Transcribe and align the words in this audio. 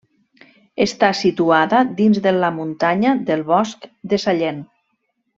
Està 0.85 1.09
situada 1.19 1.81
dins 2.01 2.19
de 2.25 2.33
la 2.37 2.49
Muntanya 2.55 3.11
del 3.31 3.43
Bosc 3.53 3.85
de 4.15 4.19
Sallent. 4.25 4.65